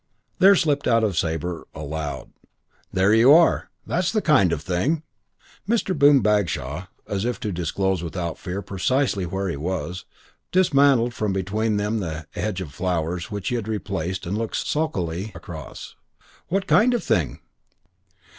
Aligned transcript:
There 0.39 0.55
slipped 0.55 0.87
out 0.87 1.03
of 1.03 1.15
Sabre 1.15 1.67
aloud, 1.75 2.31
"There 2.91 3.13
you 3.13 3.31
are. 3.33 3.69
That's 3.85 4.11
the 4.11 4.19
kind 4.23 4.51
of 4.51 4.63
thing." 4.63 5.03
Mr. 5.69 5.95
Boom 5.95 6.21
Bagshaw, 6.23 6.87
as 7.07 7.23
if 7.23 7.39
to 7.41 7.51
disclose 7.51 8.01
without 8.01 8.39
fear 8.39 8.63
precisely 8.63 9.27
where 9.27 9.47
he 9.47 9.57
was, 9.57 10.05
dismantled 10.51 11.13
from 11.13 11.33
between 11.33 11.77
them 11.77 11.99
the 11.99 12.25
hedge 12.31 12.61
of 12.61 12.73
flowers 12.73 13.29
which 13.29 13.49
he 13.49 13.55
had 13.55 13.67
replaced 13.67 14.25
and 14.25 14.35
looked 14.39 14.55
sulkily 14.55 15.31
across. 15.35 15.95
"What 16.47 16.65
kind 16.65 16.95
of 16.95 17.03
thing?" 17.03 17.37